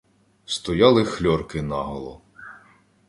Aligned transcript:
Стояли 0.45 1.03
хльорки 1.05 1.61
наголо. 1.61 2.21